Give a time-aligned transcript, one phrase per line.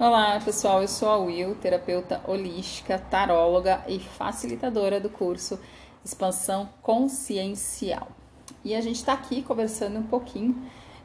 [0.00, 0.80] Olá, pessoal.
[0.80, 5.60] Eu sou a Will, terapeuta holística, taróloga e facilitadora do curso
[6.02, 8.08] Expansão Consciencial.
[8.64, 10.56] E a gente está aqui conversando um pouquinho.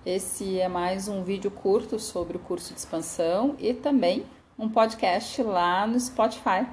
[0.05, 4.25] Esse é mais um vídeo curto sobre o curso de expansão e também
[4.57, 6.65] um podcast lá no Spotify.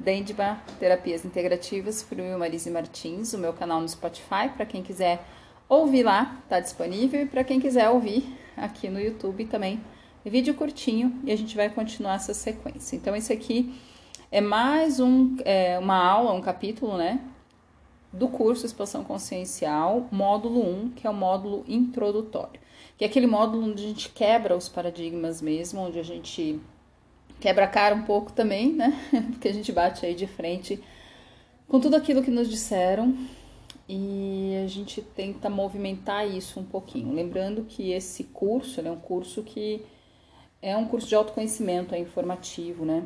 [0.00, 5.24] Dendba Terapias Integrativas por Will Marise Martins, o meu canal no Spotify, para quem quiser
[5.68, 9.80] ouvir lá, está disponível, e para quem quiser ouvir aqui no YouTube também
[10.30, 12.96] vídeo curtinho e a gente vai continuar essa sequência.
[12.96, 13.74] Então, esse aqui
[14.30, 17.20] é mais um, é, uma aula, um capítulo, né?
[18.12, 22.60] Do curso Expansão Consciencial, módulo 1, que é o módulo introdutório.
[22.96, 26.60] Que é aquele módulo onde a gente quebra os paradigmas mesmo, onde a gente
[27.40, 28.96] quebra a cara um pouco também, né?
[29.32, 30.82] Porque a gente bate aí de frente
[31.66, 33.16] com tudo aquilo que nos disseram
[33.88, 37.12] e a gente tenta movimentar isso um pouquinho.
[37.12, 39.84] Lembrando que esse curso é um curso que
[40.62, 43.04] é um curso de autoconhecimento, é informativo, né?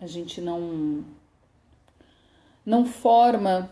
[0.00, 1.04] A gente não
[2.64, 3.70] não forma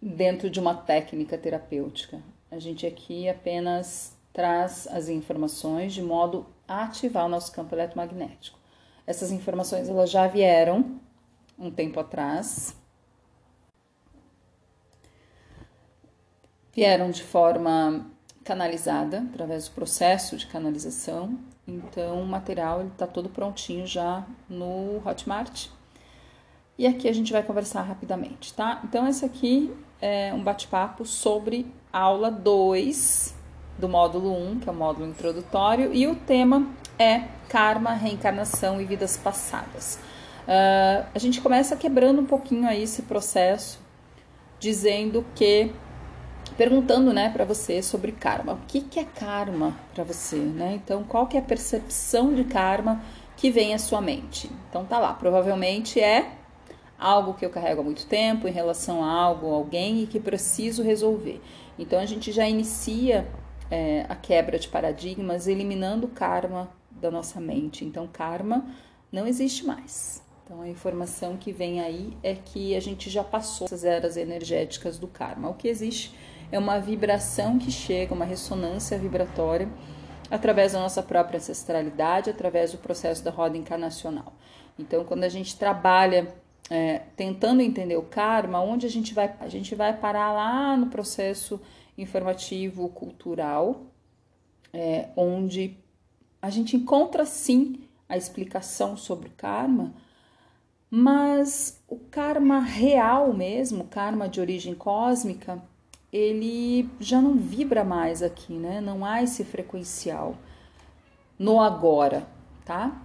[0.00, 2.20] dentro de uma técnica terapêutica.
[2.50, 8.58] A gente aqui apenas traz as informações de modo a ativar o nosso campo eletromagnético.
[9.06, 11.00] Essas informações elas já vieram
[11.58, 12.76] um tempo atrás.
[16.72, 18.10] Vieram de forma
[18.46, 21.36] canalizada através do processo de canalização.
[21.66, 25.66] Então, o material está todo prontinho já no Hotmart.
[26.78, 28.80] E aqui a gente vai conversar rapidamente, tá?
[28.84, 33.34] Então, esse aqui é um bate-papo sobre aula 2
[33.78, 38.80] do módulo 1, um, que é o módulo introdutório, e o tema é karma, reencarnação
[38.80, 39.98] e vidas passadas.
[40.46, 43.80] Uh, a gente começa quebrando um pouquinho aí esse processo,
[44.60, 45.72] dizendo que
[46.56, 48.54] perguntando, né, para você sobre karma.
[48.54, 50.80] O que, que é karma para você, né?
[50.82, 53.02] Então, qual que é a percepção de karma
[53.36, 54.50] que vem à sua mente?
[54.68, 55.12] Então, tá lá.
[55.12, 56.32] Provavelmente é
[56.98, 60.82] algo que eu carrego há muito tempo em relação a algo, alguém e que preciso
[60.82, 61.40] resolver.
[61.78, 63.28] Então, a gente já inicia
[63.70, 67.84] é, a quebra de paradigmas, eliminando o karma da nossa mente.
[67.84, 68.64] Então, karma
[69.12, 70.24] não existe mais.
[70.44, 74.96] Então, a informação que vem aí é que a gente já passou essas eras energéticas
[74.96, 75.50] do karma.
[75.50, 76.14] O que existe
[76.50, 79.68] é uma vibração que chega, uma ressonância vibratória
[80.30, 84.32] através da nossa própria ancestralidade, através do processo da roda encarnacional.
[84.78, 86.34] Então, quando a gente trabalha
[86.68, 89.34] é, tentando entender o karma, onde a gente vai?
[89.40, 91.60] A gente vai parar lá no processo
[91.96, 93.86] informativo cultural,
[94.72, 95.76] é, onde
[96.42, 99.94] a gente encontra sim a explicação sobre o karma,
[100.90, 105.62] mas o karma real mesmo, o karma de origem cósmica,
[106.16, 108.80] ele já não vibra mais aqui, né?
[108.80, 110.34] Não há esse frequencial
[111.38, 112.26] no agora,
[112.64, 113.02] tá?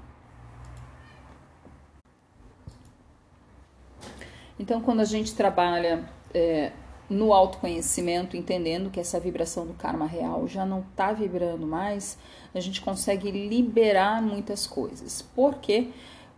[4.57, 6.71] Então, quando a gente trabalha é,
[7.09, 12.17] no autoconhecimento, entendendo que essa vibração do karma real já não está vibrando mais,
[12.55, 15.21] a gente consegue liberar muitas coisas.
[15.35, 15.89] Porque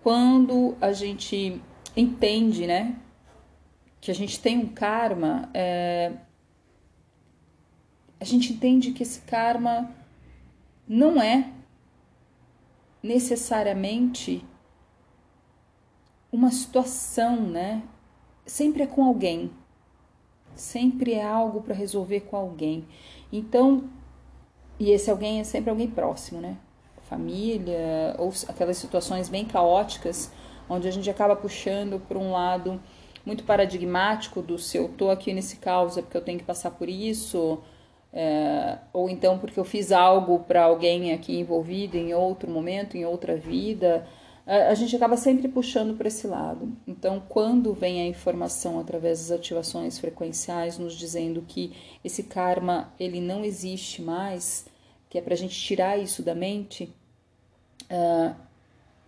[0.01, 1.61] quando a gente
[1.95, 2.95] entende, né,
[4.01, 6.13] que a gente tem um karma, é,
[8.23, 9.91] a gente entende que esse karma
[10.87, 11.51] não é
[13.03, 14.45] necessariamente
[16.31, 17.83] uma situação, né?
[18.45, 19.51] Sempre é com alguém.
[20.55, 22.87] Sempre é algo para resolver com alguém.
[23.29, 23.89] Então,
[24.79, 26.55] e esse alguém é sempre alguém próximo, né?
[27.09, 30.31] Família, ou aquelas situações bem caóticas,
[30.69, 32.81] onde a gente acaba puxando para um lado
[33.25, 36.71] muito paradigmático do se eu tô aqui nesse caos é porque eu tenho que passar
[36.71, 37.61] por isso,
[38.13, 43.05] é, ou então porque eu fiz algo para alguém aqui envolvido em outro momento, em
[43.05, 44.07] outra vida,
[44.45, 46.75] a, gente acaba sempre puxando para esse lado.
[46.85, 51.73] Então, quando vem a informação através das ativações frequenciais nos dizendo que
[52.03, 54.65] esse karma ele não existe mais,
[55.09, 56.93] que é para a gente tirar isso da mente,
[57.83, 58.35] uh,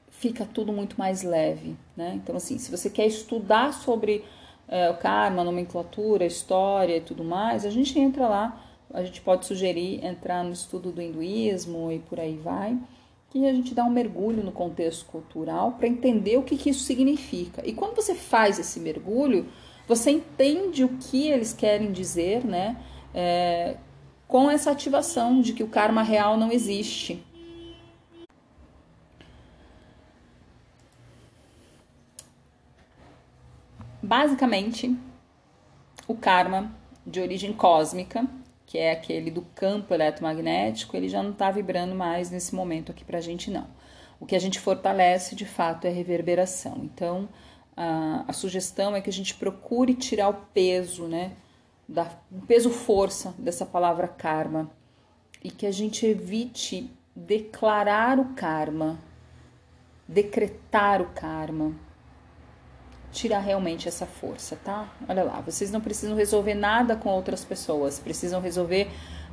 [0.09, 2.13] fica tudo muito mais leve, né?
[2.15, 4.23] Então, assim, se você quer estudar sobre
[4.69, 8.64] uh, o karma, nomenclatura, história e tudo mais, a gente entra lá
[8.95, 12.79] a gente pode sugerir entrar no estudo do hinduísmo e por aí vai,
[13.29, 16.85] que a gente dá um mergulho no contexto cultural para entender o que, que isso
[16.85, 17.61] significa.
[17.67, 19.47] E quando você faz esse mergulho,
[19.85, 22.81] você entende o que eles querem dizer, né?
[23.13, 23.75] É,
[24.29, 27.21] com essa ativação de que o karma real não existe.
[34.01, 34.95] Basicamente,
[36.07, 36.71] o karma
[37.05, 38.25] de origem cósmica
[38.65, 43.03] que é aquele do campo eletromagnético, ele já não está vibrando mais nesse momento aqui
[43.03, 43.67] para a gente, não.
[44.19, 46.77] O que a gente fortalece de fato é reverberação.
[46.83, 47.29] Então,
[47.75, 51.33] a, a sugestão é que a gente procure tirar o peso, né?
[51.87, 54.71] Da, o peso força dessa palavra karma
[55.43, 58.99] e que a gente evite declarar o karma,
[60.07, 61.75] decretar o karma,
[63.15, 64.93] tirar realmente essa força, tá?
[65.07, 68.89] Olha lá, vocês não precisam resolver nada com outras pessoas, precisam resolver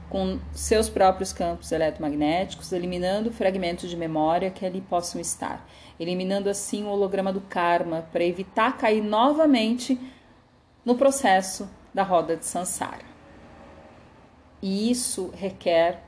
[0.08, 5.66] com seus próprios campos eletromagnéticos, eliminando fragmentos de memória que ali possam estar,
[5.98, 9.98] eliminando assim o holograma do karma para evitar cair novamente
[10.84, 13.04] no processo da roda de Sansara.
[14.60, 16.04] E isso requer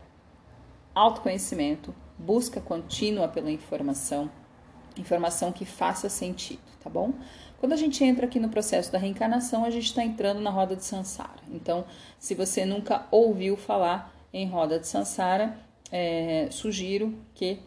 [0.94, 4.31] autoconhecimento, busca contínua pela informação,
[4.96, 7.12] informação que faça sentido, tá bom?
[7.58, 10.76] Quando a gente entra aqui no processo da reencarnação, a gente está entrando na roda
[10.76, 11.41] de Sansara.
[11.50, 11.85] Então,
[12.19, 15.56] se você nunca ouviu falar em roda de Sansara,
[15.91, 17.61] é, sugiro que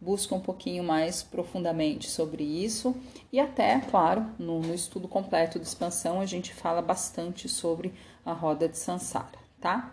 [0.00, 2.94] busque um pouquinho mais profundamente sobre isso
[3.32, 7.92] e até, claro, no, no estudo completo de expansão a gente fala bastante sobre
[8.24, 9.92] a roda de Sansara, tá?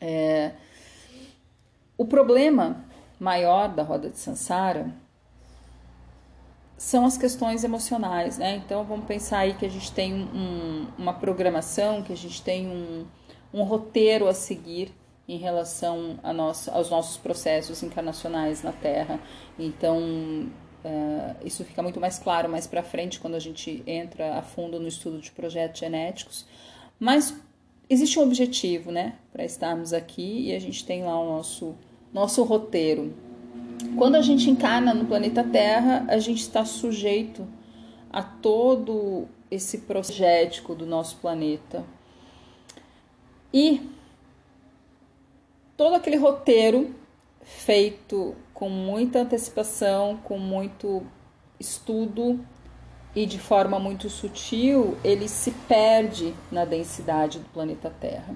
[0.00, 0.52] É,
[1.96, 2.84] o problema
[3.18, 4.94] maior da roda de Sansara
[6.84, 8.56] são as questões emocionais, né?
[8.56, 12.68] Então vamos pensar aí que a gente tem um, uma programação, que a gente tem
[12.68, 13.06] um,
[13.54, 14.92] um roteiro a seguir
[15.26, 19.18] em relação a nosso, aos nossos processos encarnacionais na Terra.
[19.58, 19.98] Então
[20.84, 24.78] uh, isso fica muito mais claro mais para frente quando a gente entra a fundo
[24.78, 26.44] no estudo de projetos genéticos.
[27.00, 27.34] Mas
[27.88, 31.74] existe um objetivo, né, para estarmos aqui e a gente tem lá o nosso
[32.12, 33.14] nosso roteiro
[33.96, 37.46] quando a gente encarna no planeta Terra, a gente está sujeito
[38.12, 41.84] a todo esse projeto do nosso planeta.
[43.52, 43.88] E
[45.76, 46.94] todo aquele roteiro
[47.42, 51.02] feito com muita antecipação, com muito
[51.58, 52.44] estudo
[53.14, 58.34] e de forma muito sutil, ele se perde na densidade do planeta Terra.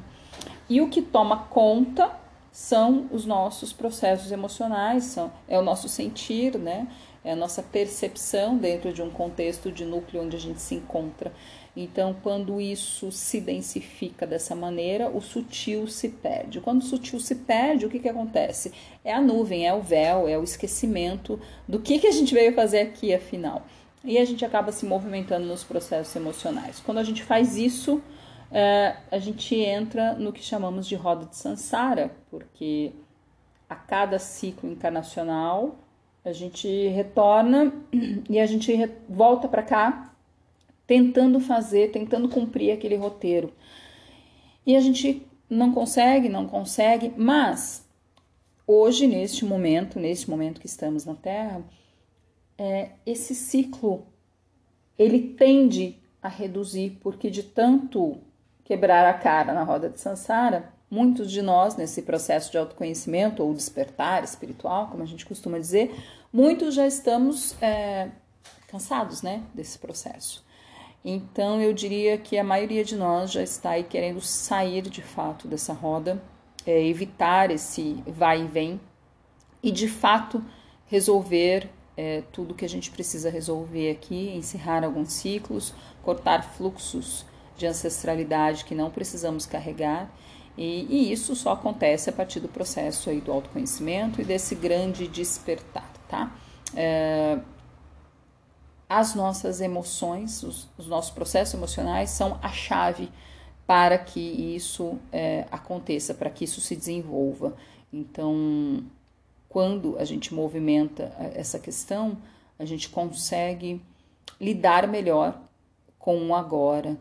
[0.68, 2.16] E o que toma conta
[2.58, 6.88] são os nossos processos emocionais, são, é o nosso sentir, né?
[7.24, 11.32] É a nossa percepção dentro de um contexto de núcleo onde a gente se encontra.
[11.76, 16.60] Então, quando isso se densifica dessa maneira, o sutil se perde.
[16.60, 18.72] Quando o sutil se perde, o que, que acontece?
[19.04, 22.52] É a nuvem, é o véu, é o esquecimento do que, que a gente veio
[22.54, 23.64] fazer aqui, afinal.
[24.02, 26.82] E a gente acaba se movimentando nos processos emocionais.
[26.84, 28.02] Quando a gente faz isso,
[28.50, 32.92] é, a gente entra no que chamamos de roda de Sansara, porque
[33.68, 35.76] a cada ciclo encarnacional
[36.24, 37.72] a gente retorna
[38.28, 38.72] e a gente
[39.08, 40.14] volta para cá
[40.86, 43.52] tentando fazer, tentando cumprir aquele roteiro.
[44.66, 47.86] E a gente não consegue, não consegue, mas
[48.66, 51.62] hoje, neste momento, neste momento que estamos na Terra,
[52.56, 54.06] é, esse ciclo
[54.98, 58.18] ele tende a reduzir, porque de tanto
[58.68, 63.54] quebrar a cara na roda de Sansara, muitos de nós, nesse processo de autoconhecimento ou
[63.54, 65.98] despertar espiritual, como a gente costuma dizer,
[66.30, 68.10] muitos já estamos é,
[68.66, 70.44] cansados né, desse processo.
[71.02, 75.48] Então, eu diria que a maioria de nós já está aí querendo sair de fato
[75.48, 76.22] dessa roda,
[76.66, 78.78] é, evitar esse vai e vem
[79.62, 80.44] e de fato
[80.84, 85.72] resolver é, tudo que a gente precisa resolver aqui, encerrar alguns ciclos,
[86.02, 87.24] cortar fluxos
[87.58, 90.10] de ancestralidade que não precisamos carregar.
[90.56, 95.06] E, e, isso só acontece a partir do processo aí do autoconhecimento e desse grande
[95.06, 96.32] despertar, tá?
[96.74, 97.38] É,
[98.88, 103.10] as nossas emoções, os, os, nossos processos emocionais são a chave
[103.66, 104.20] para que
[104.56, 107.54] isso é, aconteça, para que isso se desenvolva.
[107.92, 108.82] Então,
[109.48, 112.18] quando a gente movimenta essa questão,
[112.58, 113.80] a gente consegue
[114.40, 115.40] lidar melhor
[115.98, 116.96] com o agora,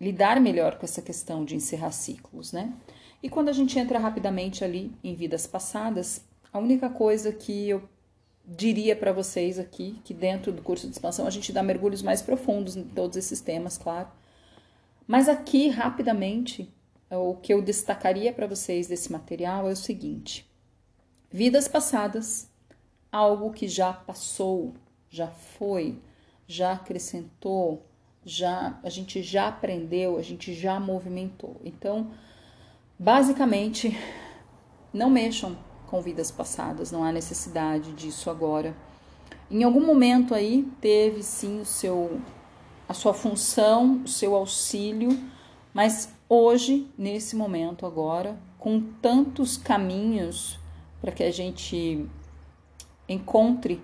[0.00, 2.72] lidar melhor com essa questão de encerrar ciclos, né?
[3.22, 7.82] E quando a gente entra rapidamente ali em vidas passadas, a única coisa que eu
[8.46, 12.22] diria para vocês aqui, que dentro do curso de expansão a gente dá mergulhos mais
[12.22, 14.08] profundos em todos esses temas, claro.
[15.06, 16.72] Mas aqui, rapidamente,
[17.10, 20.48] o que eu destacaria para vocês desse material é o seguinte:
[21.30, 22.48] vidas passadas,
[23.12, 24.74] algo que já passou,
[25.10, 25.98] já foi,
[26.46, 27.84] já acrescentou,
[28.24, 31.60] já a gente já aprendeu, a gente já movimentou.
[31.64, 32.10] Então,
[32.98, 33.96] basicamente,
[34.92, 38.76] não mexam com vidas passadas, não há necessidade disso agora.
[39.50, 42.20] Em algum momento aí teve sim o seu
[42.88, 45.10] a sua função, o seu auxílio,
[45.72, 50.58] mas hoje, nesse momento agora, com tantos caminhos
[51.00, 52.04] para que a gente
[53.08, 53.80] encontre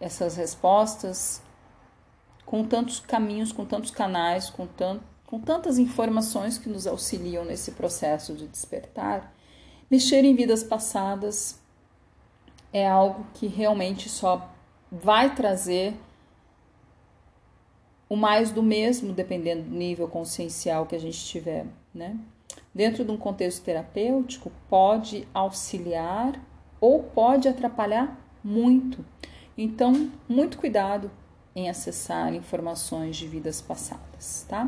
[0.00, 1.42] essas respostas
[2.48, 7.72] com tantos caminhos, com tantos canais, com, tant, com tantas informações que nos auxiliam nesse
[7.72, 9.34] processo de despertar,
[9.90, 11.60] mexer em vidas passadas
[12.72, 14.50] é algo que realmente só
[14.90, 15.94] vai trazer
[18.08, 22.18] o mais do mesmo, dependendo do nível consciencial que a gente tiver, né?
[22.74, 26.40] Dentro de um contexto terapêutico, pode auxiliar
[26.80, 29.04] ou pode atrapalhar muito.
[29.54, 31.10] Então, muito cuidado
[31.54, 34.64] em acessar informações de vidas passadas, tá?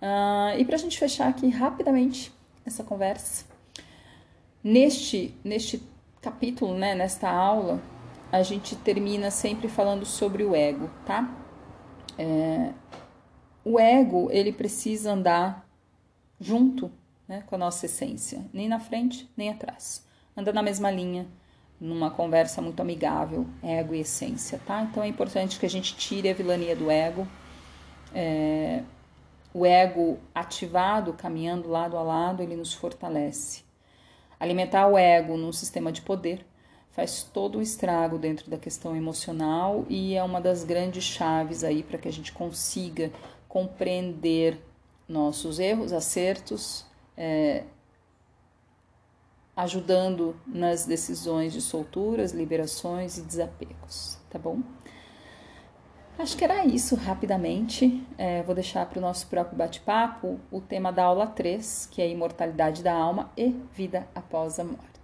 [0.00, 2.32] Uh, e para a gente fechar aqui rapidamente
[2.64, 3.44] essa conversa,
[4.62, 5.82] neste, neste
[6.20, 7.80] capítulo, né, nesta aula,
[8.30, 11.34] a gente termina sempre falando sobre o ego, tá?
[12.18, 12.72] É,
[13.64, 15.66] o ego, ele precisa andar
[16.40, 16.90] junto
[17.26, 20.06] né, com a nossa essência, nem na frente, nem atrás.
[20.36, 21.26] Anda na mesma linha,
[21.80, 24.82] numa conversa muito amigável, ego e essência, tá?
[24.82, 27.26] Então é importante que a gente tire a vilania do ego.
[28.14, 28.82] É,
[29.54, 33.62] o ego ativado, caminhando lado a lado, ele nos fortalece.
[34.40, 36.44] Alimentar o ego num sistema de poder
[36.90, 41.82] faz todo um estrago dentro da questão emocional e é uma das grandes chaves aí
[41.82, 43.12] para que a gente consiga
[43.48, 44.60] compreender
[45.08, 46.84] nossos erros, acertos,
[47.16, 47.62] é,
[49.58, 54.60] ajudando nas decisões de solturas, liberações e desapegos, tá bom?
[56.16, 58.06] Acho que era isso rapidamente.
[58.16, 62.08] É, vou deixar para o nosso próprio bate-papo o tema da aula 3, que é
[62.08, 64.97] imortalidade da alma e vida após a morte.